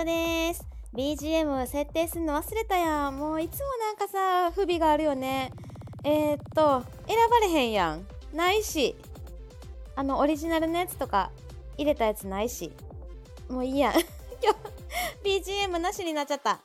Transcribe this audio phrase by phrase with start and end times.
[0.00, 0.66] トです。
[0.94, 3.18] BGM 設定するの忘れたやん。
[3.18, 5.52] もういつもなんかさ、不備があるよね。
[6.04, 8.06] えー、っと、選ばれへんやん。
[8.34, 8.96] ないし。
[9.94, 11.30] あの、オリジナルのやつとか
[11.76, 12.72] 入れたやつないし。
[13.48, 13.92] もういいやん。
[13.92, 14.54] 今
[15.22, 16.60] 日、BGM なしになっちゃった。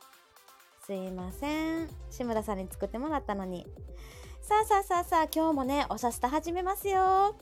[0.86, 1.88] すいません。
[2.10, 3.66] 志村さんに作ってもらったのに。
[4.40, 7.36] さあさあさあさあ、今日もね、おしゃスタ始めますよ。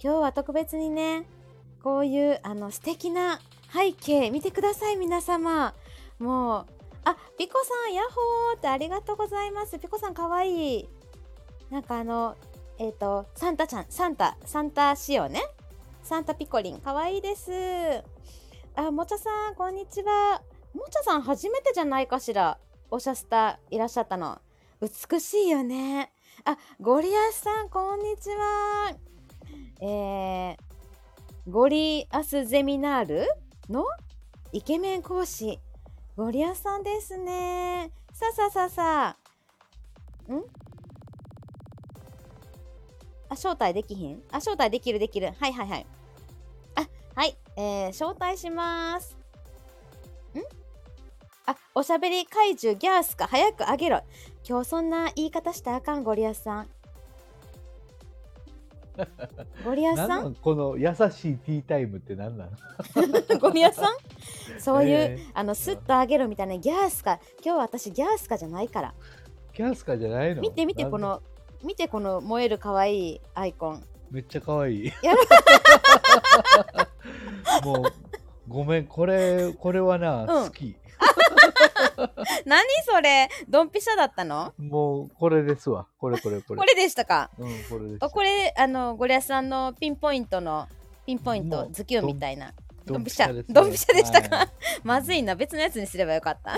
[0.00, 1.26] 今日は特別にね、
[1.82, 3.40] こういうあの素敵な
[3.72, 5.74] 背景見てください皆様。
[6.18, 6.66] もう
[7.04, 9.78] あピコさんヤッホーってありがとうございます。
[9.78, 10.88] ピコさんかわいい。
[11.70, 12.36] なんかあの
[12.78, 15.42] えっ、とサンタちゃんサンタサンタ仕様ね。
[16.02, 16.80] サンタピコリン。
[16.80, 17.50] かわいいです。
[18.74, 20.42] あもちゃさんこんにちは。
[20.74, 22.58] もちゃさん初めてじゃないかしら。
[22.90, 24.40] おしゃスタいらっしゃったの。
[24.80, 26.12] 美しいよね。
[26.44, 28.94] あゴリアスさんこんにちは。
[29.80, 30.56] えー、
[31.48, 33.26] ゴリアスゼミナール？
[33.68, 33.84] の
[34.52, 35.58] イケメン講師
[36.16, 37.90] ゴリアスさんですね。
[38.12, 39.16] さあさあさあさ
[40.28, 40.32] あ。
[40.32, 40.36] ん？
[43.28, 44.22] あ招待できひん？
[44.30, 45.32] あ招待できるできる。
[45.38, 45.86] はいはいはい。
[46.76, 47.36] あはい。
[47.56, 49.16] えー、招待します。
[50.34, 50.38] ん？
[51.46, 53.26] あおしゃべり怪獣ギャースか。
[53.26, 54.00] 早くあげろ。
[54.48, 56.68] 今日そんな言い方したらあかんゴリアスさん。
[59.64, 62.50] ゴリアさなんんこの優しいティータイムって何なの？
[63.40, 64.60] ゴリアスさん？
[64.60, 65.30] そういう、えー。
[65.34, 67.18] あのスッとあげろみたいなギャースか。
[67.44, 68.94] 今日私ギャースかじゃないから。
[69.52, 70.42] キャスカじゃないの？
[70.42, 71.22] 見て見てこの
[71.64, 73.84] 見てこの燃える可愛いアイコン。
[74.10, 74.92] めっちゃ可愛い。
[75.02, 75.14] や
[77.64, 77.92] もう
[78.48, 80.26] ごめんこれこれはな、うん。
[80.48, 80.76] 好き
[82.46, 83.28] 何それ？
[83.48, 84.52] ドンピシャだったの？
[84.58, 85.86] もうこれですわ。
[85.98, 86.58] これこれこれ。
[86.58, 87.30] これでしたか？
[87.38, 90.68] うんこれあこれあのゴリアスさんのピンポイントの
[91.06, 92.52] ピンポイントズキュンみたいな。
[92.84, 93.44] ドンピシャ。
[93.48, 94.36] ドンピシャでしたか？
[94.36, 94.48] はい
[94.84, 96.54] まずいな別のやつにすればよかった。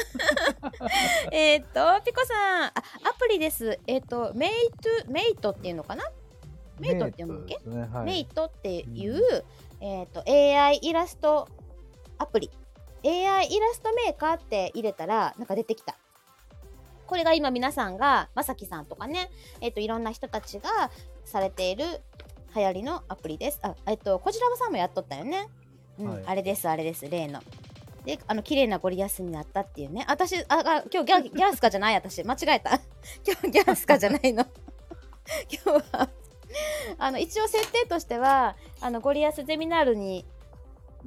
[1.32, 2.64] えっとピコさん。
[2.66, 2.72] あ
[3.04, 3.78] アプリです。
[3.86, 4.50] えっ、とメイ
[5.06, 6.04] トメイトっていうのかな？
[6.78, 7.58] メイトって読むっけ？
[7.58, 8.06] メイトですねはい。
[8.06, 9.44] メイトっていう、
[9.80, 11.48] えっ、と AI イラスト
[12.18, 12.50] アプリ
[13.04, 15.96] AI イラストメーカーって入れたらなんか出てきた。
[17.06, 19.30] これが今皆さんがまさきさんとかね
[19.62, 20.90] えっ、といろんな人たちが
[21.24, 21.84] されている
[22.54, 23.60] 流行りのアプリです。
[23.62, 25.48] あえっ、とこちらさんもやっとったよね、
[25.98, 26.22] うんはい。
[26.26, 27.40] あれですあれです例の。
[28.04, 30.04] であの綺麗なゴリアスになったっていうね。
[30.08, 32.22] 私ああ今日ギャギャースカじゃない私。
[32.24, 32.80] 間違えた。
[33.26, 34.46] 今日ギャースカじゃないの。
[35.64, 36.08] 今日は
[36.98, 40.24] あの一応設定としてはあのゴリアスゼミナールに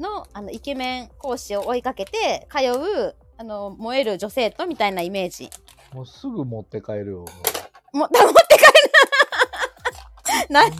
[0.01, 5.50] のあのイケメン講師を追いかけて通うあの燃える女性とみたいなイメージ。
[5.94, 7.25] もうすぐ持って帰るよ。
[7.94, 8.16] も 持って
[8.57, 8.72] 帰る
[10.50, 10.78] 何そ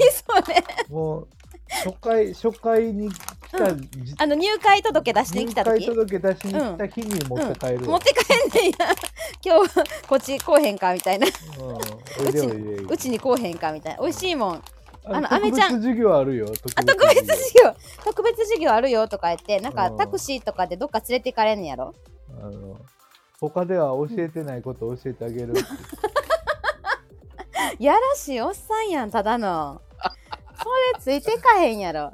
[0.52, 0.64] れ。
[0.90, 1.28] もう
[1.72, 3.18] 初回初回に来
[3.52, 8.78] たじ、あの入会届出しに来た入会時届出しに来た日に持って帰るよ、持って帰んねんや。
[9.44, 11.28] 今日こっち来おへんかみたいな。
[11.28, 14.02] うちに来おへんかみたいな。
[14.02, 14.64] 美味しいもん
[15.06, 15.70] ああのアメちゃん。
[15.70, 17.76] 特別授業あるよあ特別授授業。
[18.04, 21.94] 特別授業あるよとか言ってなんかうんタクシーとかでどっか連れて行かれんのやろ？
[22.42, 22.78] あの
[23.40, 25.54] 他では教えてないことを教えてあげる、
[27.80, 29.82] やらしいおっさんやんただの。
[30.64, 32.14] それついてかへんやろ。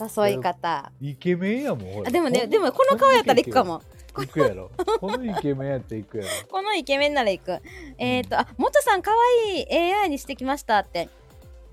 [0.00, 0.90] 誘い方。
[1.00, 3.80] イケメンやもんでもねでもこの顔やったら行くかも。
[4.16, 4.70] 行くやろ。
[5.00, 6.30] このイケメンやったら行くやろ。
[6.50, 7.60] このイケメンなら行く。
[7.98, 9.16] えっ、ー、とあもちゃさんかわ
[9.46, 11.08] いい AI にしてきましたって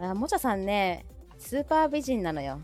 [0.01, 1.05] あもちゃさんね
[1.37, 2.61] スーパー美人なのよ。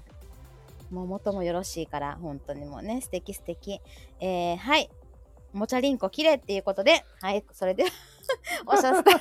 [0.92, 3.81] もう元もよろしいから本当にもうね素敵素敵。
[4.20, 4.90] えー、はい。
[5.53, 7.90] もちゃりんこ綺麗っていうことではいそれでは
[8.68, 9.12] おしゃスタ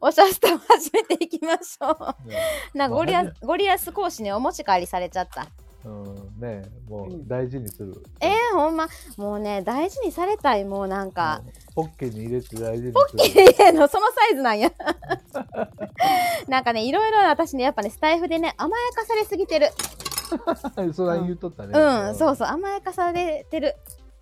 [0.00, 2.28] おしゃスタを始めていきましょう。
[2.28, 2.36] ね
[2.74, 5.46] なゴリアまあゴリアス講師にお持ち帰りされちゃった。
[5.84, 7.28] うんねもううん。
[7.28, 14.70] 大事にする、えー、ほんまもうね大事にされたいもうなんか、うんポッケに入れて大事にポッするケに入れんのそのサイズなんや
[16.48, 19.70] なんかねいろいろ私ねやっぱねスタイフでね甘やかされすぎてる。
[20.92, 21.78] そ言うとったね。
[21.78, 22.14] うん。
[22.14, 23.76] そうそう甘やかされてる。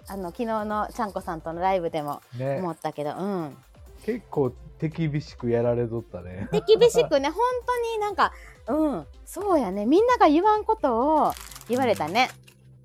[0.09, 2.59] あの昨日のちゃんこさんとのライブでもね。
[2.59, 3.57] 思ったけどうん。
[4.05, 6.49] 結構手厳しくやられとったね。
[6.51, 8.33] 手厳しくね 本当になんか
[8.67, 9.07] うん。
[9.25, 9.87] そうやね。
[9.87, 11.33] みんなが言わんことを
[11.69, 12.31] 言われたね。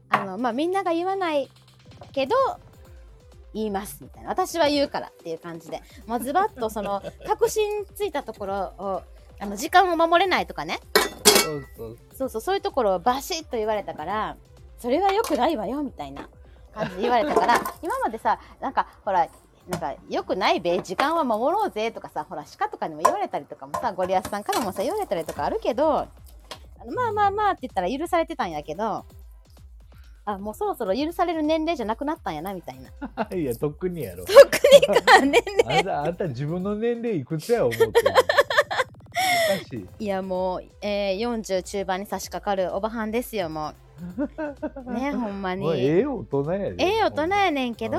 [0.09, 1.49] あのまあみんなが言わない
[2.13, 2.35] けど
[3.57, 4.29] 言いますみたいな。
[4.29, 5.81] 私は言うからっていう感じで。
[6.05, 9.01] もうズバッとその 確信ついたところを
[9.39, 10.79] あの時間を守れないとかね。
[11.43, 11.97] そうそう。
[12.13, 14.37] そうそうそういうところをバシッと言われたから
[14.77, 16.29] それは良くないわよみたいな
[16.73, 19.27] 感じで言われたから 今までさなんかほら
[19.67, 26.07] なんか良くないべ時間は守ろうぜとかさほら鹿とかにも言われたりとかもさゴリアスさんからもさ言われたりとかあるけどあ
[26.85, 29.05] のまあまあまあって言ったら許されてたんやけど
[30.27, 33.29] あもうそろそろ許される年齢じゃなくなったんやなみたいな。
[33.33, 34.25] いや、とっくにやろ。
[34.25, 35.79] 特にか年齢。
[35.79, 37.91] あんた、あんた自分の年齢いくつや思ってる
[39.99, 40.03] い。
[40.03, 43.71] いやもう、えー、40中盤に差し掛かるおばはんですよも
[44.87, 44.91] う。
[44.91, 45.65] ねほんまに。
[45.79, 46.75] ええ大人やで。
[46.77, 47.97] ええ大人やねんけど、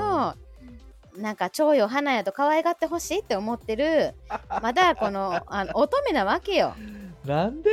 [1.16, 4.14] なんか蝶よ花やと可愛がってほしいって思ってる
[4.62, 6.74] まだこのあの乙女なわけよ
[7.28, 7.70] なんで？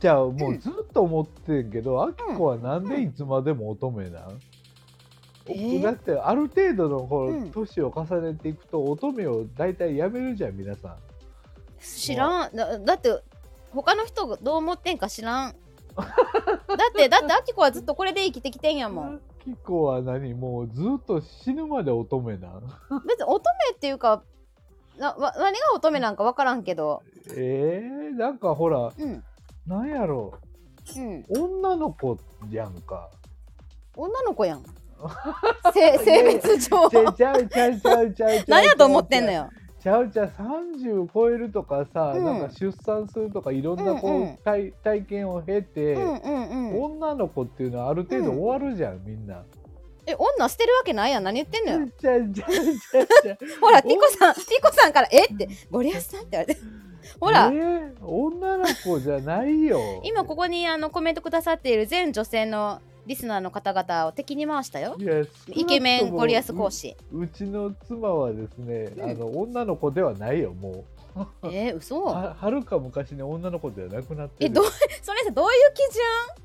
[0.00, 4.40] じゃあもううんずっと思ってんけど、あきこはなんでいつまでも乙女なん、
[5.46, 5.82] えー？
[5.82, 7.42] だってある程度のこうん。
[7.48, 10.96] う年を重ねていくと乙女を大体やめるじゃん皆さん。
[11.80, 12.56] 知らん。
[12.56, 13.20] だだって
[13.72, 15.54] 他の人がどう思ってんか知らん。
[15.96, 19.14] だってだってあきこはずっとこれで生きてきてんやもん。
[19.16, 20.34] あきこは何？
[20.34, 22.62] もうずっと死ぬまで乙女なん？
[23.06, 24.22] 別に乙女っていうか
[24.98, 27.02] なわ何が乙女なんか分からんけど。
[27.36, 29.24] えー、なんかほらうん。
[29.66, 30.38] なんやろ。
[30.96, 31.24] うん。
[31.28, 32.18] 女の子
[32.50, 33.10] やんか。
[33.96, 34.64] 女の子やん。
[35.72, 36.88] せ性別上。
[36.90, 39.50] ちゃうちゃうちゃうちゃうちゃうちゃう何やと思ってんのよ。
[39.80, 40.26] ちゃうちゃう。
[40.26, 42.24] 30超えるとかさ、うん。
[42.24, 44.36] なんか出産するとかいろんなこう、うんうん。
[44.38, 46.82] 体体験を経て、うんうんうん。
[46.82, 49.42] 女の子っていうのはある程度うん終わるじゃん、みんな。
[50.06, 51.24] え女捨てるわけないやん。
[51.24, 51.88] 何言ってんのよ。
[53.60, 55.24] ほらピコさんピコさんから「え？
[55.26, 56.60] っ?」て「ゴリアスさん?」って言われて。
[57.20, 60.00] ほら、えー女の子じゃないよ。
[60.04, 64.96] 今ここにあのコメントくださっている全女性のリスナーの方々を敵に回したよ。
[64.98, 66.78] いやイケメンゴリアス講師。
[66.78, 69.10] 師うちの妻はですね、うん。
[69.10, 70.84] あの女の子ではないよも
[71.44, 72.02] えー、う嘘？
[72.02, 74.64] ははるか昔に女の子ではなくなってるえどう
[75.02, 75.92] それさどういう基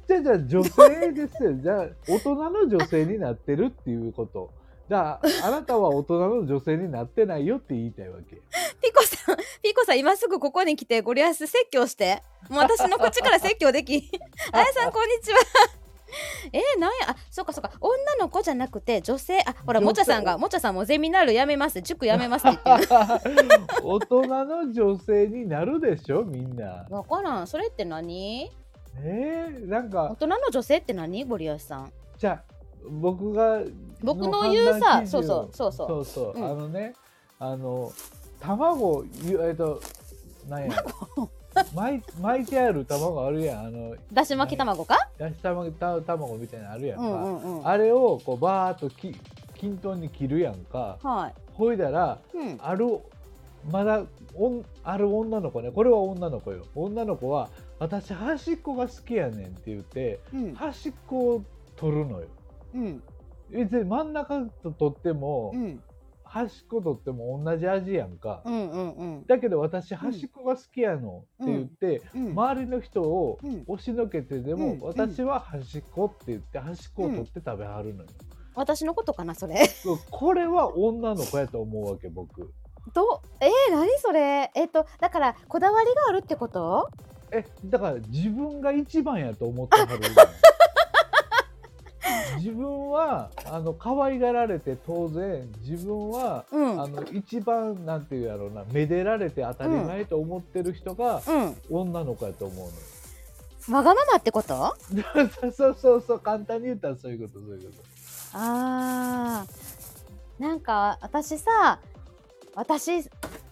[0.07, 1.53] じゃあじゃあ女性ですよ。
[1.55, 4.51] じゃあ大人の女性になってるっていうこと。
[4.87, 8.35] じゃああなたは大人の女性になってないよって言いたいわけ。
[8.35, 8.41] 準
[8.81, 14.09] ピコさんピコさん今すぐここに来てゴリアス説教してもう私の口から説教でき
[14.51, 15.78] あやさんこんにちは
[16.53, 17.09] えー、なんや？
[17.09, 17.71] あそうかそうか。
[17.81, 19.39] 女の子じゃなくて女性。
[19.41, 21.81] あほらもちゃさんがもちゃさんもゼミナールやめます。
[21.81, 22.91] 塾やめますって言ってる。
[23.83, 26.85] 大人の女性になるでしょみんな。
[26.89, 27.47] わからん。
[27.47, 28.51] それって何？
[28.97, 30.09] えー、なんか。
[30.11, 31.23] 大人の女性って何？
[31.25, 31.91] ゴリアスさん。
[32.17, 32.43] じゃあ
[32.89, 33.61] 僕が。
[34.01, 35.87] 僕の言うさそうそうそうそう。
[35.87, 36.45] そうそう、うん。
[36.45, 36.93] あのね
[37.39, 37.91] あの
[38.39, 39.81] 卵ゆえっと
[40.47, 40.83] なんや
[41.73, 43.65] 巻い巻いてある卵あるやん。
[43.65, 44.97] あのだし巻き卵か？
[45.17, 47.67] だし卵た卵みたいなのあるやんか、うんうんうん。
[47.67, 49.15] あれをこうバーっとき
[49.55, 50.97] 均等に切るやんか。
[51.03, 51.33] はい。
[51.53, 52.57] ほいだらうん。
[52.61, 52.99] ある
[53.69, 54.03] まだ
[54.35, 55.71] おんある女の子ね。
[55.71, 56.65] これは女の子よ。
[56.75, 57.49] 女の子は
[57.79, 60.53] 私端っこが好きやねんって言ってうん。
[60.53, 61.43] 端っこを
[61.75, 62.27] 取るのよ。
[62.75, 63.03] うん。
[63.51, 65.81] 別に真ん中と取っても、うん
[66.29, 69.25] 端っこ取っても同じ味やんか、うんうんうん。
[69.25, 72.31] だけど私端っこが好きやのって言って、うん。
[72.31, 73.63] 周りの人をうん。
[73.67, 74.79] 押しのけてでも、うん。
[74.81, 78.09] 私は端っこって言って端っこを取って食べはるのよ、
[78.53, 79.55] 私のことかなそれ。
[80.11, 82.53] これは女の子やと思うわけ僕。
[82.93, 84.51] どえー、何それ？
[84.55, 86.89] えっ、とだからこだわりがあるってこと？
[87.31, 89.99] えだから自分が一番やと思ってはる
[92.37, 96.81] 自分はあの可愛がられて当然自分は、うん。
[96.81, 101.55] あの一番なんていうやろうなめでられて当たり前と思ってる人がうん。
[101.69, 102.67] 女の子やと思う
[103.71, 104.53] のわがままってこと？
[104.53, 104.73] よ
[105.55, 107.83] そうそうそう簡単に言ったらそういうことそういうこ
[108.33, 110.41] あー。
[110.41, 111.79] なんか私さ
[112.55, 113.03] 私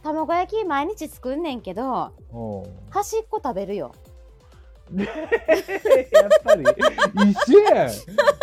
[0.03, 3.91] 卵焼き毎日作んねんけどと端っこ食べるよ
[4.91, 5.09] うん やっ
[6.43, 6.63] ぱり
[7.31, 7.91] 一緒やん。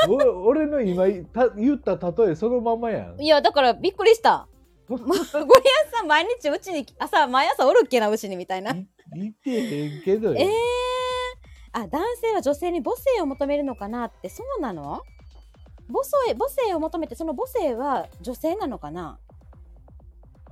[0.08, 3.20] お俺の今た言った例えそのままやん。
[3.20, 4.46] いやだからびっくりした。
[4.88, 5.30] ゴリアス
[5.92, 8.72] さん毎日うちに朝毎朝おるっけなうちにみたいな。
[8.72, 10.48] いいてへんけどよえー、
[11.72, 15.02] あ男性は女性に母性を求めるのかなってそうなの？
[15.88, 19.18] 母性母性を求めてその母性は女性なのかな？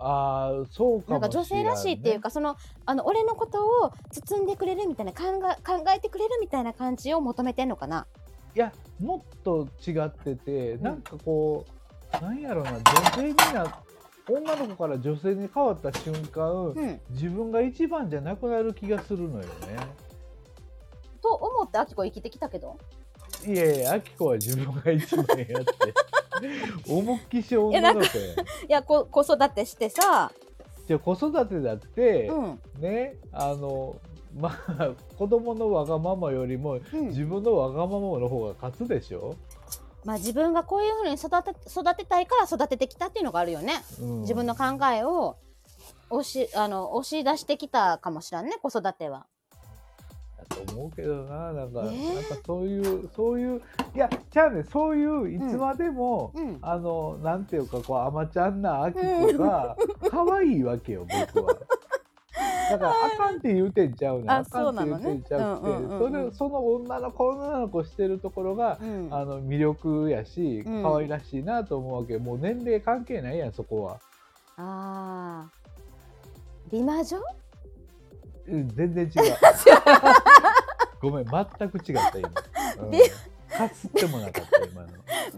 [0.04, 5.18] ああそうかなんか女性らしいっていうかそのあの俺のことを包んでくれるみたいな考
[5.50, 8.06] え考えてくれるみたいな感じを求めてんのかな？
[8.54, 10.82] いやもっと違っててん。
[10.82, 11.64] なんかこ
[12.20, 12.82] う、なんやろな女
[13.16, 13.82] 性にな
[14.28, 17.00] 女の子から女性に変わった瞬間、うん。
[17.10, 19.48] 自分が一番じゃなくなる気がするのよね。
[21.22, 22.76] と思ってあきこ生きてきたけど。
[23.46, 25.48] いやいやあきこは自分が一番やって
[26.88, 28.36] 思いっきし女の子やい
[28.68, 30.30] やこ子育てしてさ。
[30.86, 32.60] じゃあ子育てだって、うん。
[32.80, 33.96] ねあの
[34.36, 37.08] まあ子供のわがままよりもうん。
[37.08, 39.36] 自分のわがままの方が勝つでしょ、
[40.04, 43.74] まあ自分がこういうふうに育て育てたいから育ててきたっていうのがあるよね。
[44.00, 44.20] うん。
[44.22, 45.36] 自分の考えを
[46.10, 49.26] 押しあの押し出してきたかもしらんね子育ては
[50.50, 53.62] やと思うけどななんか、ねえなんかそういうそういう
[53.94, 56.58] いやじゃあねそういういつまでも、うん。
[56.62, 59.76] あのなんていうかこう甘ちゃんなあきこが
[60.10, 61.54] 可愛いわけよ僕は。
[62.70, 64.30] だから あかんって言うてんちゃうねん。
[64.30, 66.10] ああかんって言うてんちゃうくてそのねうんうんうんうん。
[66.10, 69.08] それその女の子女の子してるところがうん。
[69.10, 70.82] あの魅力やしうん。
[70.82, 73.98] 可愛らしいなと思うわけもう年齢関係ないやんそこは。
[74.56, 76.70] あー。
[76.70, 77.18] 美魔女？
[78.48, 79.12] うん全然違う。
[81.00, 82.30] ごめん、全く違った今。
[82.82, 82.98] うんび
[83.50, 84.88] かすってもなかった今の。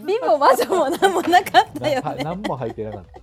[0.06, 3.20] 美も魔女も何もなかったよねな何も入ってなかった。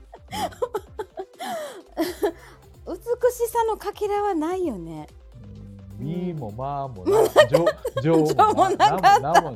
[2.88, 2.98] 美
[3.32, 5.08] しさのかけらはないよね
[6.00, 7.66] うんみもまあもな、 じょ、
[8.02, 9.54] じょじょもなかった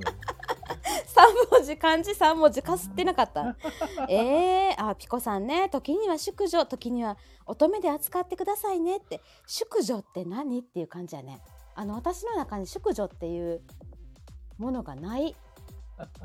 [1.16, 3.56] なんもなんもない三文字漢字三文字かすってなかった。
[4.10, 5.70] えー、あピコさんね。
[5.70, 6.66] 時には淑女。
[6.66, 9.22] 時には乙女で扱ってくださいねって。
[9.48, 11.42] 淑女って何っていう感じやね。
[11.76, 13.62] あの私の中に淑女っていう
[14.58, 15.36] ものがない。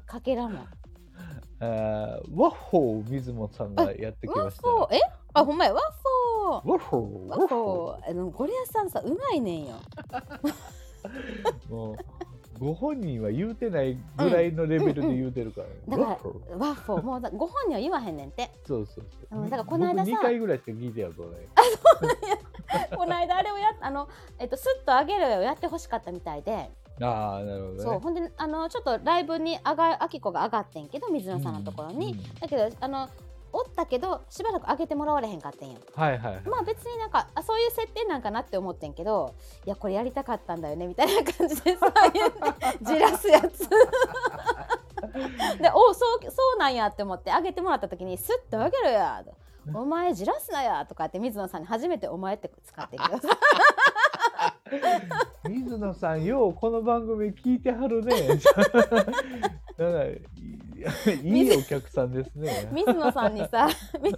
[0.07, 0.67] かけらも。
[1.61, 4.69] ワッホー水本さんがやってきワッました。
[4.69, 4.77] よ。
[4.77, 5.01] フォーえ？
[5.35, 5.75] あほんまや。
[5.75, 9.77] ワッフォーワッホーワッフォーあのゴリアスさんさうまいねんよ。
[11.69, 11.97] もう
[12.61, 15.75] ご本人は言うてないぐらいのレベルで言うてるからね。
[15.89, 16.17] だからワ
[16.73, 19.41] ッフォーもうだご本人は言わへんねんてそうそうそう。
[19.41, 21.49] うんだからこの間さ僕2回ぐらいしか聞いてやこれ。
[22.97, 27.83] この間あれをやあのえっとスッと上げるをやってほしかったみたいでああ、なるほどね。
[27.83, 33.09] そうほんであのちょっとライブに上があきこが上がってんけど水野さんのところに、うんうんだけどあの
[33.53, 35.79] おったけどしばらく上げてもらわれへんかってんよ。
[35.95, 36.43] はいはいはい。
[36.49, 39.35] まあ別になんかあそういう設定なんかなって思ってんけど
[39.67, 42.41] いやこれやりたかったんだよねみたいな感じでさ言って
[42.83, 43.69] じらすやつ。
[45.59, 49.25] でおそうそうなんやって思って上げてもらった時にスッと上げろや
[49.75, 53.29] お前じらすなやとかって水野さんに初めて「お前」って使ってんけどさ
[55.49, 58.15] 水野さんようこの番組聞いてはるね。
[61.23, 62.69] いいいいお客さんですね。
[62.73, 63.69] 水野さんにさ
[64.03, 64.17] 水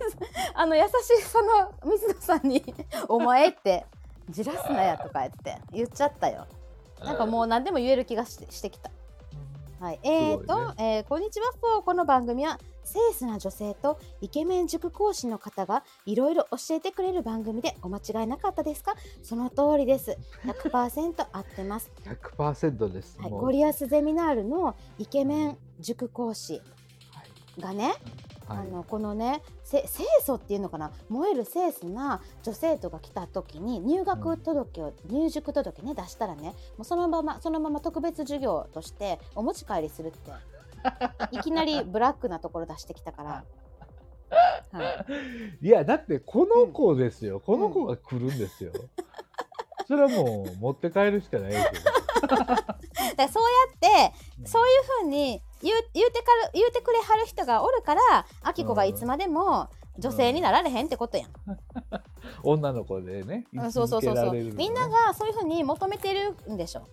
[0.55, 0.89] あの優し
[1.23, 2.63] さの水野さんに
[3.09, 3.87] 「お前」って
[4.31, 6.47] 「じらすなや」とか言って言っちゃったよ
[7.03, 8.91] なんかもう何でも言える気がしてきた
[9.83, 11.51] はい、えーと、すごいえーこんにちは。
[11.61, 18.95] フォーこの番組は清楚な女性とイケメン塾講師の方がいろいろ教えてくれる番組でお間違いなかったですか？
[19.25, 20.17] その通りです。
[20.45, 21.91] 100%合ってます、
[22.39, 23.21] 100%です。
[23.21, 26.63] はい、ゴリアスゼミナールのイケメン塾講師
[27.59, 27.93] がね、
[28.47, 28.59] はい。
[28.59, 40.31] あのこのねせ清楚っていうのかな燃える清楚な女生徒が来た時に入学届を、入塾届ね出したらねもうそのままそのまま特別授業としてお持ち帰りするって
[41.37, 43.45] いきなりブラックなところ出してきたから、
[44.73, 45.07] は
[45.61, 48.73] い、いやだってこの子ですよ、この子が来るんですよ。
[49.87, 51.93] それはもう持って帰るしかないですよ。
[53.11, 53.43] だからそう
[53.89, 54.17] やって
[54.47, 58.01] そういうふうに言う言うてから言うてくれはる人がおるから
[58.43, 59.69] あきこがいつまでも
[59.99, 61.31] 女性になられへんってことやん。
[62.43, 63.45] 女の子でね。
[63.55, 66.87] うんそうそうそうそう、みんながそういうふうに求めてるんでしょ。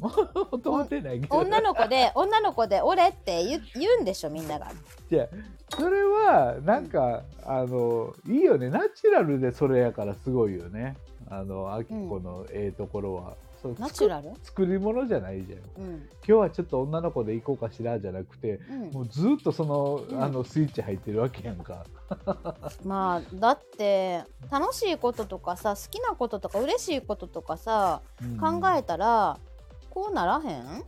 [0.00, 1.36] 求めてないけど。
[1.38, 4.68] 女の子で女の子で俺って言う言うんでしょみんなが。
[5.10, 5.28] じゃ
[5.70, 8.70] それはなんか、あのいいよね。
[8.70, 10.96] ナチュラルでそれやからすごいよね。
[11.28, 14.30] あのあきこのええところは、そうナチュラル？
[14.42, 15.82] 作り物じゃないじゃん。
[15.82, 15.94] うん。
[15.96, 18.90] 今日はちょっと女の子で行こうかしらじゃなくてうん。
[18.92, 20.22] もうずっとその,、うん。
[20.22, 21.84] あのスイッチ入ってるわけやんか。
[22.84, 28.00] まあだって楽しいこととかさ好きなこととか嬉しいこととかさ
[28.40, 29.38] 考えたら
[29.90, 30.84] こうならへん？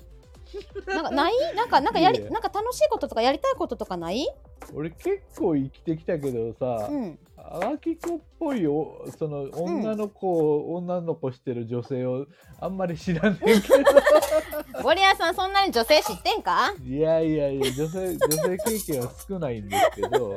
[0.87, 1.33] なんかない？
[1.57, 4.27] なんかなんかやりいやいやなんか楽しいこととかやりたいこととかない？
[4.75, 7.19] 俺結構生きてきたけどさ、うん。
[7.37, 12.27] あきこっぽいおその女の子、女の子してる女性を
[12.61, 13.85] あんまり知らねえけど。
[14.83, 16.73] ゴリアスさんそんなに女性知ってんか？
[16.85, 20.37] いやいやいや、女性、女性経験は少ないんですけど、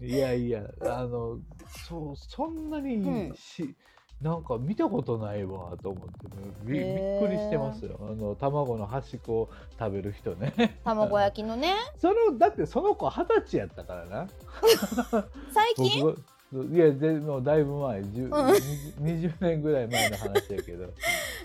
[0.00, 1.38] いやいや、あの、
[1.86, 3.74] そう、そんなにし、
[4.22, 6.12] なんか見たことないわと思って、
[6.64, 7.98] びびっくりしてますよ。
[8.00, 10.78] あの、卵の端っこを食べる人ね。
[10.84, 11.74] 卵焼きのね。
[11.98, 14.28] その、だってその子二十歳やったからな。
[15.52, 16.04] 最近？
[16.04, 16.22] 僕
[16.70, 18.32] いや、でもうだいぶ前、10ん。
[19.02, 20.84] 20年ぐらい前の話やけど、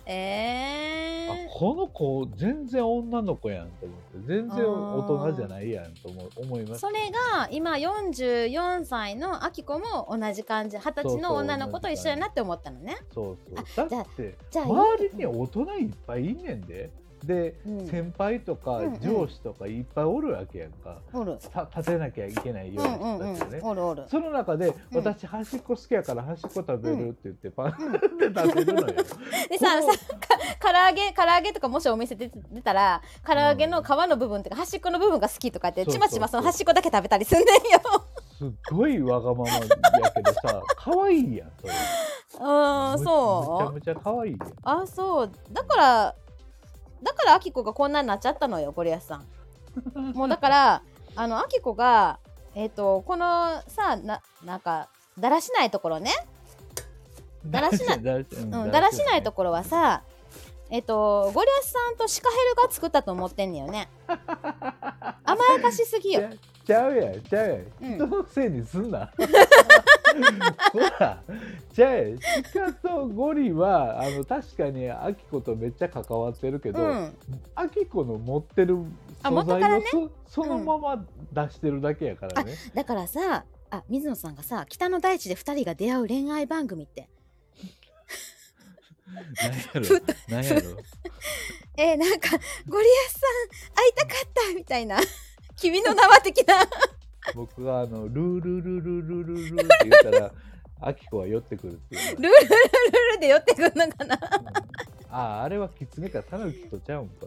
[0.08, 4.08] えあー、この子全然女の子やんと思って。
[4.26, 6.82] 全然大人じゃないやんと思う思います。
[6.82, 12.98] それが今44歳のあきこも同じ感じ二十歳の女の子と一緒やなって思ったのね。
[13.14, 16.90] そうあそうだってじゃあ周りに大人いっぱいいんねんで
[17.24, 17.88] で、うん。
[17.88, 19.02] 先輩とかうんうん。
[19.02, 21.38] 上司とかいっぱいおるわけやんか、おる。
[21.52, 23.36] た立てなきゃいけないよううんなうん。
[23.36, 24.76] 人たちね、うその中で、うん。
[24.98, 27.82] 私端っこ好きやから端っこ食べるって言ってパンって
[28.36, 28.88] 食べるのよ。
[28.88, 29.04] で
[29.58, 37.54] ささか唐揚げ唐揚げとかもしお店で出たら唐揚げの皮の部分とか端っこの部分が好きとかってちまちまその端っこだけ食べたりすんねんよ。
[38.38, 41.74] すっごいわがままやけどさ可愛いやんそれ。
[42.40, 43.74] うんむそう。
[43.74, 44.54] むちゃむちゃ可愛いやん。
[44.64, 45.32] あそう。
[45.52, 46.16] だから
[47.02, 49.26] だからあきこがこんなになっちゃったのよゴリアスさん。
[50.14, 50.82] もうだから
[51.16, 52.20] あのあきこが
[52.56, 54.90] えっ、とこのさななんか
[55.20, 56.12] だらしないところね。
[57.46, 59.24] だらしない だらしうん、だらしない。
[59.24, 60.04] ところはさ
[60.70, 63.90] えっ、とゴリアスさんとシカヘルが作ったと思ってんねよね。
[65.24, 66.24] 甘やかしすぎよ。
[66.66, 67.96] ちゃうやんちゃうやん、うん。
[67.96, 69.10] 人のせいにすんな
[70.74, 71.24] ほら。
[71.74, 77.14] ちゃうやんシカとゴリはあの確かにアキコとめっちゃ関わってるけど、うん。
[77.56, 78.78] アキコの持ってる
[79.24, 79.84] あ素材をね
[80.28, 87.10] そ,、のまま出してるだけやからね、だからさあ水野さんがさ北の大地で2人が出会う恋愛番組って。
[89.08, 90.00] なんやろ？
[90.30, 90.78] なんやろ？
[91.78, 92.30] えーなんか
[92.68, 95.00] ゴリアスさん会いたかったみたいな。
[95.58, 96.56] 君の名は的な
[97.36, 100.32] 僕があのルールルルルルルって言ったら
[100.82, 104.48] アキコは寄ってくるっていうルールルルルルで寄ってくんのかなうん
[105.10, 107.26] あああれはキツネかタヌキとちゃうんか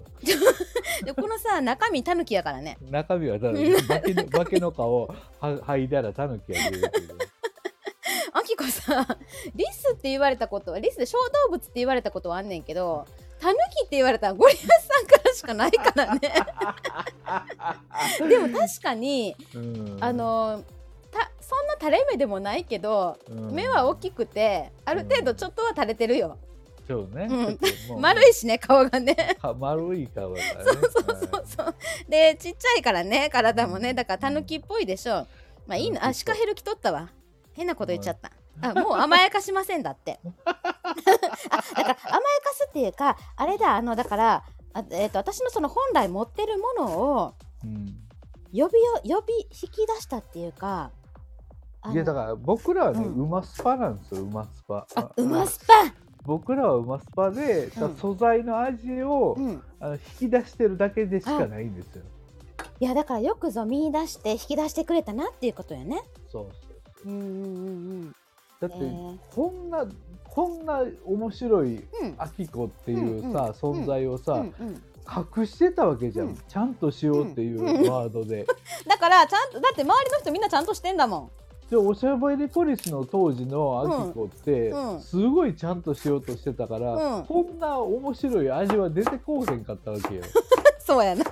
[1.04, 7.14] でこのさ中身タヌキやからね中身はただうん化けの化けの皮をは剥いだらタヌキやでるけど
[8.32, 9.06] あきこさ
[9.54, 11.16] リスって言われたことはリスで小
[11.48, 13.06] 動物って言われたことはあんねんけど
[13.40, 14.88] タヌキって言われたらゴリアス
[15.40, 16.20] しかないからね。
[18.28, 19.96] でも確かにうん。
[20.00, 20.62] あの
[21.10, 23.52] たそんな垂れ目でもないけどうん。
[23.52, 26.36] 目は大きくてある程度ちょっとは垂れてるよ、
[26.86, 27.26] そうね、
[27.90, 28.00] うん。
[28.00, 29.14] 丸いしね顔がね。
[29.40, 30.72] か丸い顔だからね。
[30.72, 31.74] そうそうそうそう。
[32.08, 33.94] でちっちゃいからね体もね。
[33.94, 35.26] だからタヌキっぽいでしょ。
[35.66, 36.04] まあいいの。
[36.04, 37.08] あシカヘル着とったわ。
[37.54, 38.30] 変なこと言っちゃった。
[38.62, 40.20] あもう甘やかしませんだって。
[40.44, 40.68] あだから
[41.78, 41.96] 甘やか
[42.52, 47.86] すっていうかあれだあのだからあ、えー、と私のその本来持ってるものをうん。
[48.52, 48.68] 呼びよ
[49.04, 50.90] 呼び引き出したっていうか
[51.92, 53.24] いやだから僕らはね、うん。
[53.24, 54.86] うまスパなんですようまスパ。
[54.96, 55.74] あうまあスパ。
[56.24, 57.96] 僕らはうまスパで、うん。
[57.96, 59.62] 素材の味を、うん。
[59.80, 62.02] あの引き出してるだけでしかないんですよ。
[62.80, 66.02] いやだからよくぞ見出して引き出してくれたなっていうことよね。
[66.28, 67.28] そうそううんうんう
[68.06, 68.16] ん。
[68.60, 69.18] だって、えー。
[69.34, 69.86] こんな
[70.30, 72.14] こんな面白いうん。
[72.18, 74.44] アキコっていうさ、存在をさ、
[75.36, 76.38] 隠してたわけじゃん、うん。
[76.48, 78.46] ちゃんとしようっていううんワードで。
[78.86, 81.30] だからちゃんとだって周りの人みんなちゃんとしてんだもん。
[81.68, 87.24] でおしゃべりポリスの当時のアキコって、すごいちゃんとしようとしてたから、うん。
[87.26, 90.22] こんな面白い味は出てこうへんかったわけよ。
[90.78, 91.24] そうやな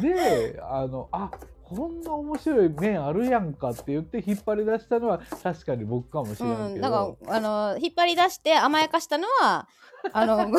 [0.00, 1.30] であのあ
[1.70, 9.68] こんな面白い面あるやんかって言って引っ張り出したのは確かに僕かもしれんうん、けど、だからあの引っ張り出して甘やかしたのは
[10.12, 10.50] あの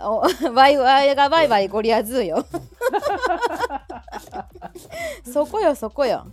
[0.00, 2.44] お ワイワイがバイバイゴリアズーよ。
[5.24, 6.26] そこよそこよ。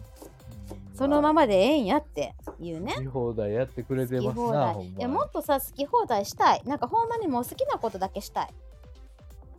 [0.95, 2.93] そのままでええんやっていうね。
[2.95, 6.61] 好き放題やってくれてますないやもっとさ好き放題したい。
[6.65, 8.49] なんかほんまにもう好きなことだけしたい、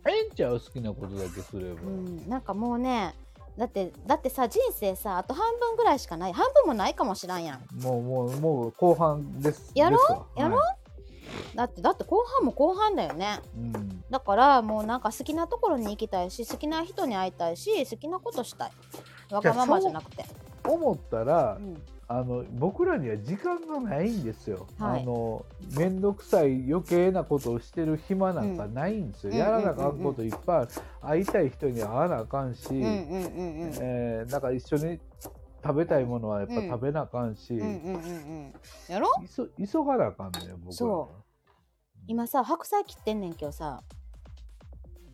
[0.07, 0.59] ええんちゃう？
[0.59, 3.15] 好きなことだけすれば、うん、なんかもうね
[3.57, 6.33] だってだってさ人生さあと半分ぐらいしかない。
[6.33, 7.81] 半分もないかもしらんやん。
[7.81, 9.71] もうもうもう後半です。
[9.75, 10.39] やろう？
[10.39, 10.77] やろうはい。
[11.55, 13.39] だってだって後半も後半だよね。
[13.55, 14.03] うん。
[14.09, 18.71] だからもうなんか好きなところに行きたいし好きな人に会いたいし好きなことしたい。
[19.31, 20.25] わがままじゃなくて。
[20.63, 24.67] 思ったら、うんあの僕らには時間がないんですよ。
[24.77, 25.43] はいあの
[25.75, 29.31] 面倒くさい余計なことをしてる暇なんかないんですよ。
[29.31, 30.69] うんやらなあかんこといっぱいある。
[31.01, 34.99] 会いたい人には会わなあかんし、うんうんうんうんえーなんか一緒に
[35.63, 38.53] 食べたいものはやっぱうん食べなあかんし、うんうんうんうん
[38.87, 39.09] やろ
[39.57, 40.73] 急がなあかんのよ僕。
[40.75, 41.11] そ
[42.07, 43.81] 今さ白菜切ってんねん今日さ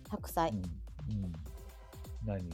[0.09, 0.57] 白菜うん。
[1.23, 1.31] うん。
[2.25, 2.49] 何？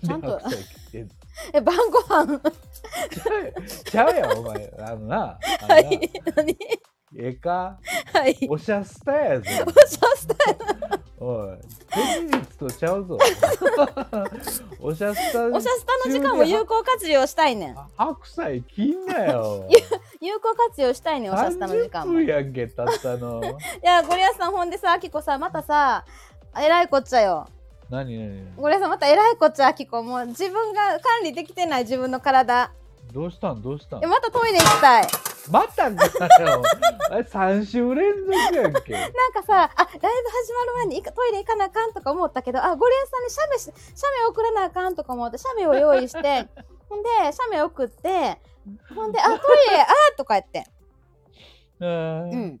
[0.00, 1.08] ちゃんとで白菜切ってんの？
[1.52, 2.40] え晩ご飯
[3.84, 5.38] ちゃうやんお前あのな。
[5.60, 6.58] あのはない何？
[7.16, 7.78] ええか？
[8.12, 9.46] はいおしゃスタやぞ。
[9.66, 10.34] おしゃスタ
[11.20, 11.58] おい、
[12.28, 13.16] 手術とちゃうぞ。
[14.80, 15.46] おしゃスタ。
[15.46, 19.66] おしゃスタの時間を有効活用したいねんあ白菜切んなよ。
[20.20, 23.40] 有効活用したいねんおしゃスタの時間30もやんけ、たったの。
[23.82, 26.04] やゴリアスさんほんでさあきこさまたさ
[26.60, 27.46] えらいこっちゃよ
[27.90, 32.72] 何何ゴリアスさんまたえらいこっちゃあきこもう自分が管理できてない自分の体。
[33.12, 33.62] どうしたん？
[33.62, 34.04] どうしたん？
[34.04, 35.06] えまたトイレ行きたい。
[35.50, 36.62] またかよ。
[37.10, 38.92] あれ3週連続やんけ。
[38.92, 43.62] なんかさあライブ始まる前にトイレ行かなあかんとか思ったけどあゴリアスさんに写メし
[43.94, 46.48] 写メ送らなあかんとか思って写メを用意して
[46.88, 48.38] ほんで写メ送って
[48.94, 50.66] ほんであトイレあーとか言って。
[51.80, 52.30] ううん。
[52.46, 52.60] ん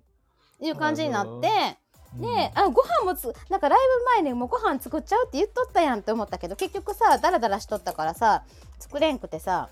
[0.60, 1.78] いう感じになって
[2.16, 8.44] で、あご飯もつなんかライブ前にもうご飯作っちゃうって言っとったやんって思ったけど結局さダラダラしとったからさ
[8.78, 9.68] 作れんくてさ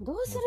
[0.00, 0.40] どうする？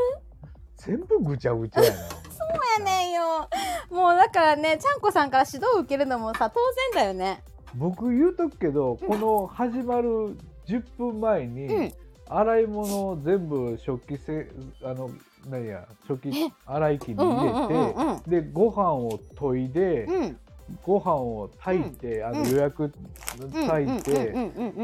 [0.78, 1.98] 全部ぐちゃぐちゃやな。
[2.32, 3.50] そうやねんよ。
[3.92, 6.60] もうだからねちゃんこさんから指導を受けるのもさ当
[6.94, 7.44] 然だよね。
[7.76, 11.94] 僕言うとくけど、この始まる10分前に、うん。
[12.32, 14.52] 洗い物を全部食器せ
[14.84, 15.10] あの
[15.50, 20.40] 何や食器え洗い機に入うんれてでご飯を研いで、うん
[20.84, 22.50] ご飯を炊いて、あのうん。
[22.50, 22.92] 予約
[23.38, 24.14] 炊いて、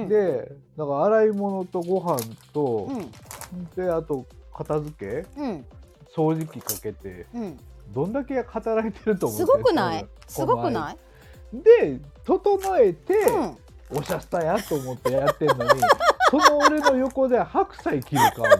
[0.07, 2.19] でなんか洗い物とご飯
[2.53, 3.11] と、うん。
[3.75, 5.65] であと片付けうん。
[6.15, 7.59] 掃除機かけてうん。
[7.93, 10.05] どんだけ働いてると思ってすごくない？
[10.27, 10.73] すごくい？
[10.73, 10.97] ない
[11.53, 13.57] で整えて、うん。
[13.99, 15.69] おしゃスタやと思ってやってんのに
[16.31, 18.51] その俺の横で白菜切るかお前。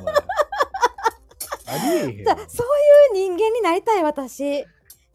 [1.68, 2.24] ありえへん。
[2.26, 4.64] だそういう人間になりたい私。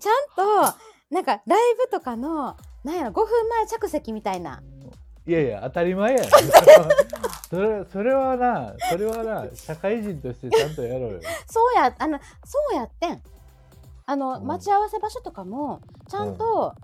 [0.00, 0.74] ちゃんと
[1.10, 4.62] なんかライブとかのなんやろ5分前着席みたいな。
[5.26, 6.26] いやいや当たり前やな
[7.50, 11.20] それそれはなそれはな社会人としてちゃんとやろうよ。
[11.46, 13.22] そうやあのそうやってん。
[14.06, 14.46] あの、うん。
[14.46, 16.74] 待ち合わせ場所とかもちゃんと、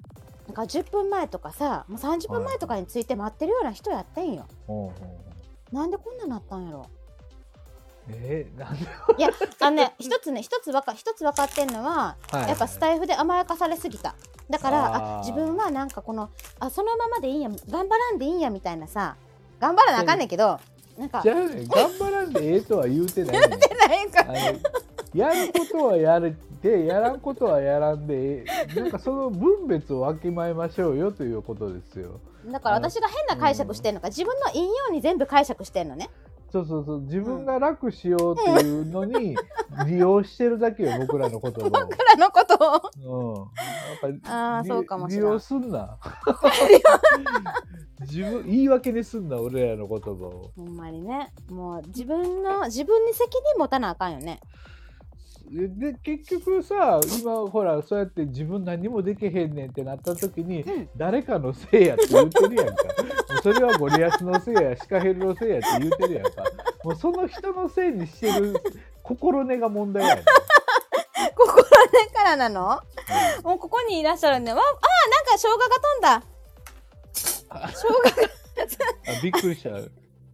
[0.46, 4.76] なんか10分前とかさもう30分前とかについて待ってるような人やってんよ、うん。
[4.76, 4.86] うん。
[4.86, 4.92] うん。
[5.72, 6.86] なんでこんななったんやろ
[8.08, 8.84] えー、なんで、
[9.18, 12.48] いやあのね一つね一つわか一つ分かってんのははい。
[12.48, 14.14] やっぱスタイフで甘やかされすぎた。
[14.48, 19.16] だからあ自分はなんかこのあそのままでいいんや頑張らんでいいんやみたいなさ
[19.58, 20.60] 頑張らなあかんねんけど
[20.96, 21.32] なんかね
[21.66, 23.50] 頑張らんでええとは言うてないねん。
[23.50, 23.60] なん
[24.10, 24.26] か。
[25.14, 28.44] やることはやるでやらんことはやらんでえ
[28.76, 32.20] えなんかその分別をわきまえましょうよということですよ。
[32.46, 36.10] だから私が変な解釈してんのか自分のいいように全部解釈してんのね
[36.56, 37.00] そうそうそう。
[37.02, 39.36] 自分が楽しようっていうのに
[39.86, 41.70] 利用してるだけよ 僕らの言葉を。
[41.70, 42.54] 僕らのこと
[43.04, 43.26] を。
[43.26, 43.46] うん、やっ
[44.00, 45.20] ぱりあーそうかもしれん。
[45.20, 45.98] 利用すんな。
[48.00, 50.50] 自分言い訳にすんな俺らの言葉を。
[50.56, 51.32] ほんまにね。
[51.50, 54.40] もう自分の自分に責任持たなあかんよね
[55.50, 60.88] で結局さ今ほらそうやって自分何もできへんねんってなった時に、うん。
[60.96, 62.74] 誰かのせいやって言ってるやんか。
[63.42, 66.30] それはゴリアスのせいやシカヘルのせいやって言ってるやんか。
[66.84, 68.56] もうその人のせいにしてる
[69.02, 70.24] 心根が問題やねん。
[71.36, 72.80] 心根からなの？
[73.44, 74.52] もうここにいらっしゃるね。
[74.52, 76.22] わあーなんか生姜が飛んだ。
[77.12, 77.22] 生
[77.72, 78.10] 姜が
[79.16, 79.70] あびっくりした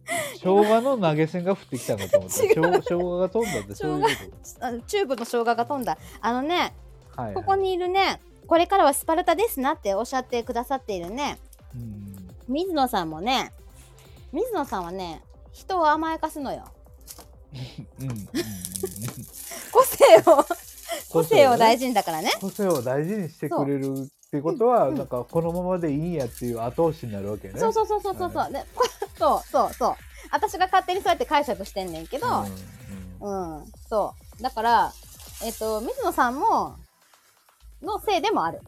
[0.35, 2.43] 生姜の投げ銭が降ってきたのかと思った。
[2.43, 2.53] 違う。
[2.53, 4.09] 生生姜が飛んだってそういうこ
[4.59, 5.97] あのチューブの生姜が飛んだ。
[6.21, 6.73] あのね
[7.15, 11.39] と、はいはい、ここにいるねこれからはスパルタですなっておっしゃってくださっているね。
[11.75, 12.29] うん。
[12.47, 13.53] 水野さんもね
[14.31, 16.65] 水野さんはね人を甘やかすのよ。
[17.99, 18.27] うんうんうんうん。
[19.71, 20.45] 個性を
[21.09, 21.57] 個性をね。
[21.57, 22.31] 大事にだからね。
[22.41, 27.59] 個性を大事にしてくれるってことは、うんなんかこのままでいいんやっていう後押しになるわけね。
[27.59, 28.83] そうそうそうそうそうそう、でこ
[29.23, 29.95] そうそうそう。
[30.31, 32.27] 私が勝手にそうやって解釈してんねんけど。
[33.21, 34.43] うんうん、そう。
[34.43, 34.91] だから
[35.43, 36.75] えっ、と水野さんも
[37.81, 38.59] のせいでもある。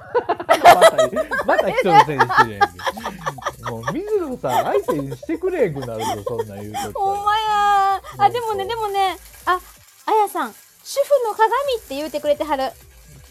[0.26, 3.70] またまた人のせいにしてるやんけ。
[3.70, 7.00] もう水野さん相手にしてくれへんくなるぞそんなん言うと。
[7.00, 8.02] ほんまや。
[8.18, 9.16] ーあでもねでもね。
[9.46, 9.60] あ
[10.06, 11.48] あやさん主婦の鏡
[11.78, 12.72] って言うてくれてはる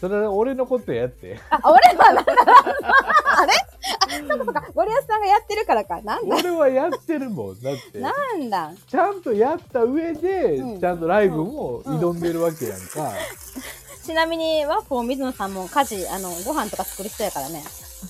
[0.00, 1.38] それは俺のことやって。
[1.50, 3.52] あ俺はなんだあれ？
[3.52, 4.64] あそうかそうか。
[4.74, 6.00] ゴリアスさんがやってるからか。
[6.00, 6.36] なんだ？
[6.36, 8.00] 俺はやってるもんだって。
[8.00, 8.72] なんだ？
[8.88, 10.80] ちゃんとやった上で、うん。
[10.80, 13.12] ちゃんとライブも挑んでるわけやんか。
[14.02, 17.62] ちなみにワッフォー水野さんも家事あのご飯とか作る人やからね。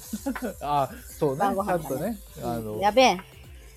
[0.62, 1.38] あそうね。
[1.40, 2.18] 晩ご飯ちゃんとね。
[2.44, 2.78] あの。
[2.78, 3.20] やべえ。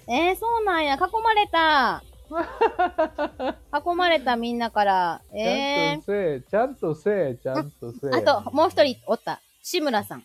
[0.08, 0.96] えー、そうなんや。
[0.96, 2.04] 囲まれた
[2.42, 8.10] 囲まれたみんなからちゃえんとせえ、ちゃんとせえ、ちゃんとせえ。
[8.10, 10.24] ー、あともう一人おった志村さん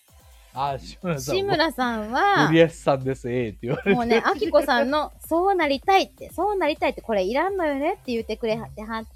[0.55, 1.37] あ、志村さん。
[1.37, 3.91] 志村さんゴはリアスさんです、ええって言われて。
[3.95, 9.09] もうね、あきこさんの、そうなりたいって、そうなりたいって、これいらんのよねって言ってくれはってはって、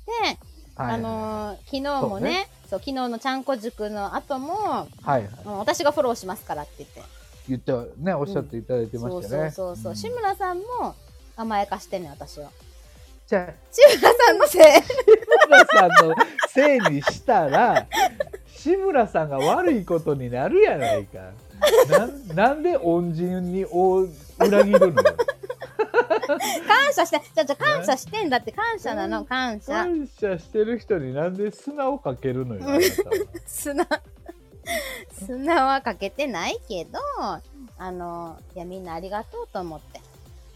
[0.75, 5.29] はいあのー昨日もねそう昨日のちゃんこ塾の後も、はいはい。
[5.45, 7.03] うん私がフォローしますからって言って。
[7.49, 9.51] 言ってはね、おっしゃっていただいてましたね。
[9.51, 9.93] そうそうそう。
[9.93, 10.95] ん志村さんも
[11.37, 12.51] 甘やかしてんねん私は。
[13.33, 14.63] じゃあ、志村さんのせい。
[14.63, 16.15] 志村さんの
[16.51, 17.87] せいにしたら、
[18.47, 21.19] 志村さんが悪いことになるやないか。
[21.89, 24.01] なんなんで恩人にお
[24.39, 25.17] 裏切るのよ。
[26.69, 29.73] 感謝して、じゃじゃ感謝してんだって感謝なの、感謝。
[29.73, 32.81] 感謝してる人になんで砂をかけるのよ、
[33.47, 33.87] 砂。
[35.27, 36.99] 砂はかけてないけど、
[37.79, 40.12] あの、いやみんなありがとうと思って。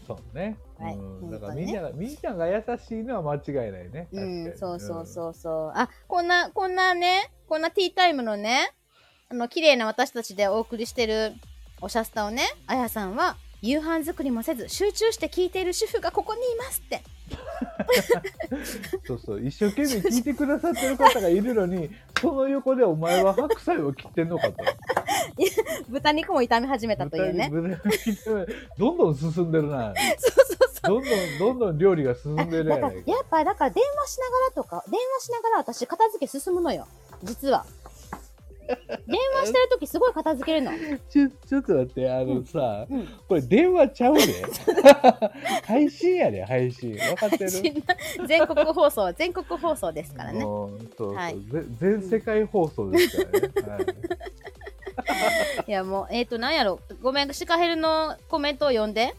[0.07, 0.57] そうね。
[0.79, 4.07] はいうん、だからみんなが、みんなが優しいのは間違いないね。
[4.11, 5.71] うん、そうそうそうそう。
[5.75, 8.71] あ、こんな、こんなね、こんなティータイムのね、
[9.29, 11.33] あの綺麗な私たちでお送りしてる
[11.81, 17.03] おしゃスタをねあやさんは夕飯作りもせず集中して聞いている主婦がここにいますって
[19.05, 19.45] そうそう。
[19.45, 24.55] 一生懸命聞いてくださってる方がいるのに その横でお前は白菜を切ってんのかと。
[25.89, 27.49] 豚肉も炒め始めたというね。
[27.51, 29.93] 豚肉どんどん進んでるな。
[30.17, 31.01] そうそうそう。
[31.01, 32.91] どんどんどんどん料理が進んでるややっ
[33.29, 36.87] ぱだから電話しながらとか電話しながら私片付け進むのよ。
[37.23, 37.65] 実は
[38.67, 40.71] 電話してる時すごい片付けるの、
[41.09, 44.23] ちょちょっと待ってあのさ、うん、これ電話ちゃうで
[45.65, 46.95] 配信やで配信。
[46.97, 47.49] 分かってる？
[48.27, 50.39] 全国放送全国放送ですからね。
[50.39, 51.39] うんそうそう、はい。
[51.39, 53.85] ぜ全世界放送ですからね、はい。
[55.67, 56.79] いやもうえっ、ー、となんやろ。
[57.01, 59.15] ごめんシカヘルのコメントを読んで。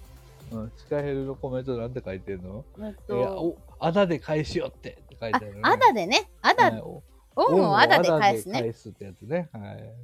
[0.50, 2.64] うん、チカヘルのコメントなんて書いてんの？
[2.78, 6.30] えっいやとおあだで返しよってって書いてある、ね、あだでね。
[6.42, 6.80] あだ、はい。
[6.80, 7.02] お
[7.38, 8.60] 恩をあだで返すね。
[8.60, 9.48] 返すってやつね。
[9.52, 9.94] はい。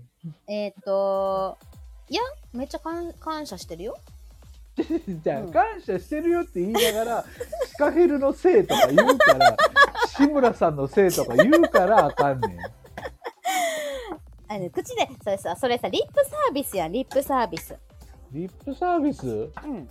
[0.46, 1.58] えっ、ー、と
[2.08, 3.96] いやめっちゃ感感謝してるよ。
[4.76, 5.52] じゃあ、うん。
[5.52, 7.24] 感謝してるよって言いながら、
[7.66, 9.56] シカヘルのせいとか言うから、
[10.16, 12.58] 志村さんのせいとか言うからあかんねん。
[14.46, 17.76] あの口でそれさそれさリップサービスやんリップサービス。
[18.32, 19.26] リップサービス？
[19.26, 19.88] うん。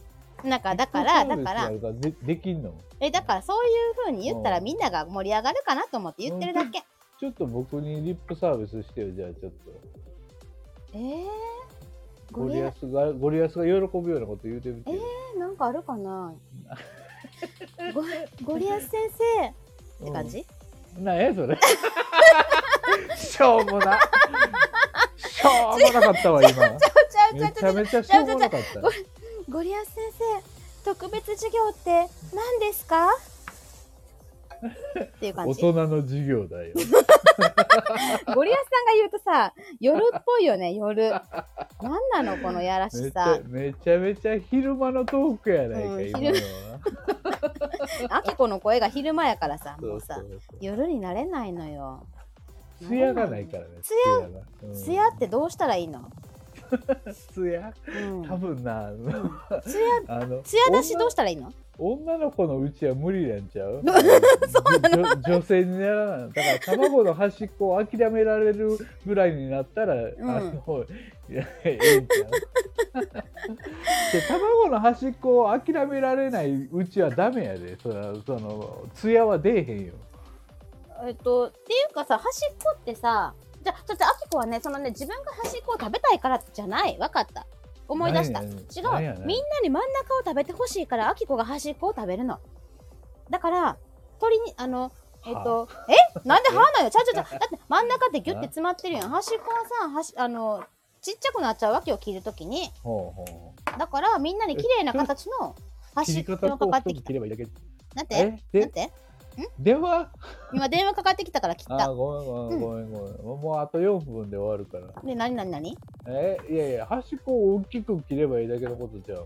[0.49, 1.69] なんかだからだから。
[1.71, 2.73] でできんの？
[2.99, 6.84] えだからそういう風に言ったらうんみんなが盛り上がるかなと思って言ってるだけ
[7.23, 9.71] ちょっと僕にリップサービスしてよ、じゃあちょっと。
[10.93, 11.25] えー、
[12.33, 13.57] ゴリアアスが、ゴリアス？
[13.59, 14.97] が喜ぶようなこと言うてみてよ。
[15.39, 16.33] なんかあるかな？
[17.95, 18.03] ゴ
[18.43, 19.09] ゴリアス先
[19.39, 19.47] 生？
[19.47, 19.53] っ
[20.07, 20.45] て感じ、
[20.97, 21.57] うんなんやそれ。
[23.15, 23.97] しょうもな。
[25.15, 26.62] しょうもなかったわ、今。
[27.39, 28.81] めちゃめちゃしょうもなかった。
[29.49, 30.12] ゴリアス先
[30.83, 31.89] 生特別授業って
[32.36, 33.07] 何ですか？
[34.67, 36.73] っていう感大じ人の授業だよ。
[38.36, 41.12] ゴリアスさんが言うとさ夜っぽいよね夜
[41.82, 46.34] 何なのこのやらしさゃめちゃめちゃ昼間のトークやないか、うん今のは。
[48.10, 50.21] あきこの声が昼間やからさもうさ
[50.60, 52.06] 夜になれないのよ。
[52.82, 53.69] 艶がないからね。
[53.82, 54.86] 艶？
[54.86, 56.10] 艶ってどうしたらいいの？
[57.33, 58.27] 艶うん。
[58.27, 58.91] 多分な、
[59.65, 61.51] ツヤあの、ツヤ出しどうしたらいいの？
[61.77, 63.81] 女の子のうちは無理なんちゃう？
[63.83, 66.29] 女女性にならない。
[66.31, 69.97] だから卵の端っこを諦められるぐらいになったら、ん。
[70.21, 70.86] あの、
[71.29, 72.27] いやええんちゃ
[72.99, 73.01] う？
[74.13, 77.75] で卵の端っこを諦められないうちはダメやで。
[77.81, 79.93] その、その、艶は出えへんよ。
[81.05, 83.33] えっとっていうかさ端っこってさ
[83.63, 86.97] じゃあそしてあきこはねそのね自分が端っこを食べたいからじゃない。
[86.99, 87.45] わかった。
[87.88, 88.41] 思い出した。
[88.41, 89.26] 何違う。
[89.26, 92.39] みんなに真ん中を食べてほしいからあきこが端っこを食べるの。
[93.30, 93.78] だから
[94.19, 94.91] 鳥にあの
[95.26, 96.28] えっとえ？
[96.28, 97.39] なんで歯なのよちゃうちゃうちゃう。
[97.39, 99.10] だって真ん中ってギュッて詰まってるやん。
[99.10, 100.63] 端っこはさ端あの
[101.02, 102.71] ちっちゃくなっちゃうわけよ切るときに。
[102.84, 105.56] ほうほだからみんなに綺麗な形の
[105.95, 107.08] 端っこがかかってきた。
[107.08, 107.47] 切ればいいだけ。
[107.95, 108.15] なんて？
[108.15, 108.26] え？
[108.26, 108.91] なんで、て？
[109.59, 110.09] 電話？
[110.53, 111.85] 今電話かかってきたから切った。
[111.85, 113.41] あー、ごめんごめんごめんごめん。
[113.41, 115.01] もうあと4分で終わるから。
[115.01, 115.77] で何何何？
[116.07, 119.19] えいやいや、端っこを大きく切ればいいだけのことじゃん。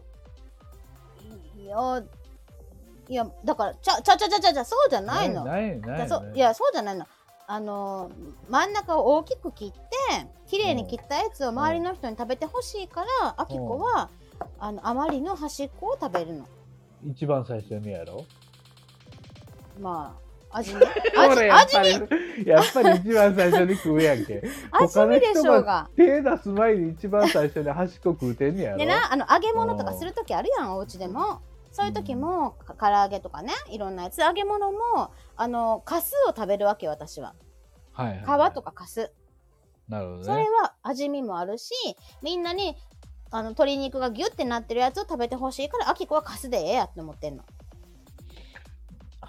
[1.61, 2.03] いや
[3.09, 5.43] いやだからちゃちゃちゃちゃちゃちゃそうじゃないの。
[5.43, 6.39] ないないないそうい。
[6.39, 7.05] やそうじゃないの。
[7.49, 9.77] あのー真ん中を大きく切って
[10.47, 14.09] 綺麗に切ったやつを周りの人に食べてほしいからあきこは
[14.59, 16.45] あのあまりの端っこを食べるの。
[17.05, 18.25] 一番最初にやろ
[19.79, 20.17] ま
[20.51, 20.75] あ味
[21.17, 21.77] 味味
[22.45, 24.41] やっぱり一番最初に食うやんけ。
[24.71, 25.89] 味見でしょうが。
[25.95, 28.77] 手出す前に一番最初に端っこ食うてんねやろ。
[28.77, 31.41] でなあの揚げ物とかする時あるやんお家でも。
[31.69, 34.19] そういう時もか唐揚げとかねいろんなやつ。
[34.19, 37.35] 揚げ物もあのカスを食べるわけよ私は。
[37.91, 38.51] はいはいはい。
[38.51, 39.11] 皮とかカス
[39.87, 40.49] なるほどそれね。
[40.61, 41.73] は味見もあるし
[42.21, 42.75] みんなに
[43.29, 47.43] あの鶏肉がギュッてなってるやつを食べてほしいからあきこはカスでええやって思ってんの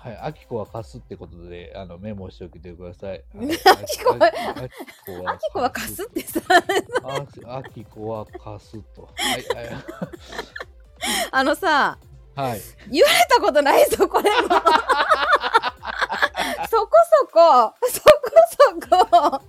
[0.01, 3.25] はい、あきこは貸すってことで、あのメモしておいてください。
[3.35, 6.41] あきこはああきこは カスってさ
[7.03, 9.03] ああきこは貸すと。
[9.03, 9.75] はいはい。
[11.33, 11.99] あのさ
[12.37, 12.61] はい。
[12.91, 14.49] 言われたことないぞこれも
[16.71, 18.11] そこそこそこ
[18.89, 19.43] そこ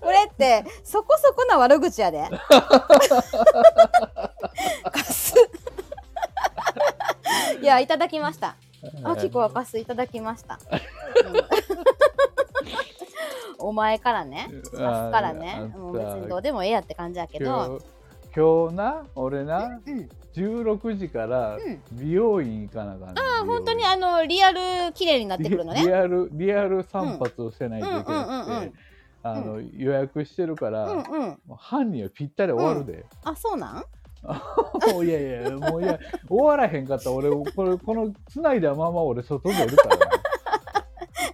[0.00, 2.28] これってそこそこな悪口やで
[4.90, 5.34] カス
[7.62, 8.56] いやいただきました
[9.04, 10.58] あきこはカスいただきました、う
[13.64, 14.48] んお前からね。
[14.62, 14.76] カス
[15.12, 15.72] からね。
[15.76, 17.84] もう別にどうでもええやって感じやけ今ど日
[18.36, 20.08] 今日な、俺な、うん。
[20.34, 21.80] 16時からうん。
[21.92, 24.60] 美容院行かなあかんああ本当にあのリアル
[24.92, 25.80] 綺麗になってくるのね。
[25.80, 28.06] リリアルリアル散髪をしてないといけうん。
[28.06, 28.78] うんうんうなんくて
[29.22, 31.38] あの、予約してるから、うんうん。
[31.56, 33.06] 犯人はぴったり終わるで。
[33.24, 33.84] あそうなん？
[35.04, 40.02] いやいや、もういや、終わらへんかったら俺、これ、この、繋いだまま俺外出るからね。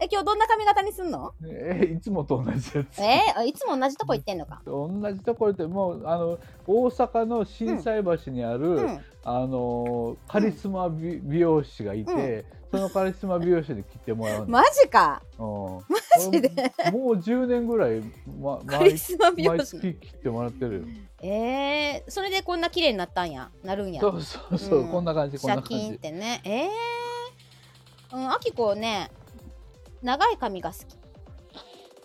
[0.03, 1.33] え今日どんな髪型にすんの？
[1.46, 2.98] えいつもと同じやつ。
[3.00, 4.62] えー、いつも同じとこ行ってんのか。
[4.64, 9.00] 同じところでもうあの大阪の心斎橋にある、うん。
[9.24, 15.20] あのカリスマ美美容師がいて、そのカリスマ美容師に切ってもらうの、マジか。
[15.38, 15.46] うん。
[15.88, 16.49] マジで？
[16.90, 18.03] もう10年ぐらい、
[18.40, 20.85] ま、 カリスマ美容毎師月切ってもらってるよ。
[21.23, 23.51] えー、それでこんな綺麗になったんや。
[23.62, 24.01] なるんや。
[24.01, 24.88] そうそうそう、うん。
[24.88, 26.42] こんな感じこんシャキーンっな感じてね。
[26.44, 29.11] えー、うんあきこね
[30.03, 30.99] 長い髪が好き。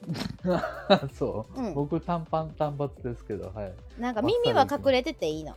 [1.17, 1.73] そう、うん。
[1.73, 3.73] 僕短パン単発ですけどはい。
[3.99, 5.55] なんか耳は隠れてていいの。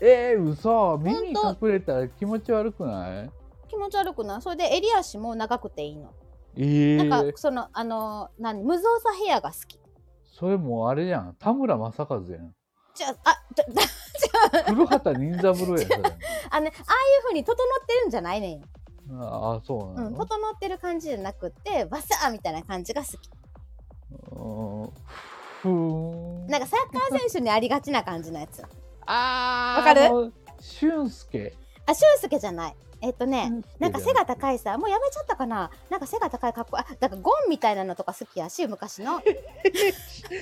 [0.00, 0.96] えー、嘘。
[0.98, 3.30] 耳隠れたら気持ち悪くない？
[3.68, 4.42] 気持ち悪くない？
[4.42, 6.12] それで襟足も長くていいの
[6.56, 9.78] えー、なんかそのあの何無造作ヘアが好き。
[10.24, 11.36] それもうあれやん。
[11.38, 12.54] 田村正和やん。
[12.94, 16.12] じゃああじゃじゃ古畑任三郎やんあ
[16.50, 18.60] あのねああいう風に整ってるんじゃないねん。
[18.60, 18.66] よ、
[19.20, 23.30] ああそうなうん、の、整ってる感じじゃなくてバサーみたいな感じが好き。
[25.64, 26.46] うん。
[26.48, 28.62] なんかサッカー選手にありがちな感じのやつ。
[29.06, 30.04] あーわかる？
[30.06, 31.56] あの俊介。
[31.86, 35.70] あ俊介じゃないえっとねなんか背が高いさもうやめちゃったかな。
[35.90, 39.20] なんか背が高い格好あだからゴンみたいなのとか好きやし昔の。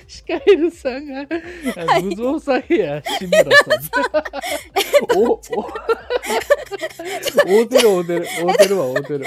[0.06, 1.26] シカエルさんが、
[2.02, 3.48] 無造作ヘア志村さ
[5.16, 5.18] ん。
[5.18, 5.40] お お。
[7.46, 8.26] 会うてる会うてる。
[8.26, 9.26] 会うてるわ会うてる。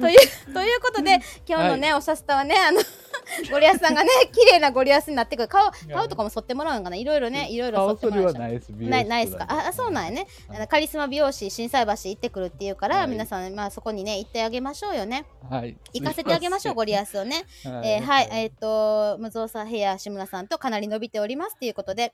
[0.00, 2.80] というということで今日のね、おしゃスタはねあの
[3.50, 5.48] ゴリアスさんがね綺麗なゴリアスになってくる。
[5.48, 6.96] 顔顔とかも剃ってもらうんかな。
[6.96, 9.46] いろいろねいろいろ剃顔ってもらうないですないないですか。
[9.48, 10.26] ああそうなんやね、
[10.68, 13.08] カリスマ美容師心斎橋行ってくるっていうから、はい。
[13.08, 15.26] 皆さん、まあ、そこにね行ってあげましょうよね。
[15.48, 15.76] はい。
[15.92, 17.44] 行かせてあげましょうゴリアスをね。
[17.62, 22.12] スはえー はい、えっ、と、無造作ヘア志村さんとかなり伸びておりますということで、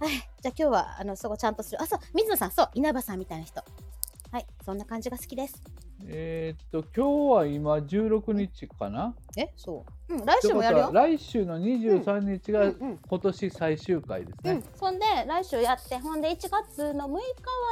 [0.00, 1.82] はい、じゃあ今日は、あの、そこちゃんとする。
[1.82, 3.62] あ、そう、水野さん、そう、稲葉さんみたいな人。
[4.32, 5.62] はい、そんな感じが好きです。
[6.06, 9.14] えーっと今日は今16日かな？
[9.36, 10.14] え、そう。
[10.14, 10.90] うん、来週もやるよ。
[10.92, 14.52] 来週の23日がうんうん今年最終回ですね。
[14.52, 17.16] うん、、そんで来週やってほんで1月の6日は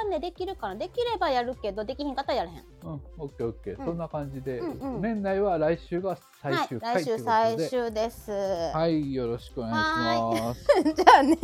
[0.08, 2.64] ねできるかなできればやるけどできひんかったらやらへん。
[2.84, 3.84] うん、オッケーオッケー、うん。
[3.86, 5.02] そんな感じで、うんうん。
[5.02, 10.66] 年内は来週が最終はい、来週最終です、はい、よろしくお願いします。
[10.82, 11.36] じゃあね。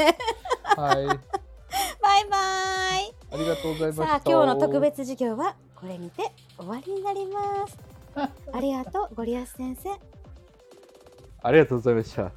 [0.63, 1.07] はい、
[2.01, 3.15] バイバイ。
[3.31, 4.07] ありがとうございました。
[4.07, 7.79] さあ今日の特別授業はこれにて終わりになります
[8.53, 9.91] ありがとうゴリアス先生
[11.43, 12.33] ありがとうございました。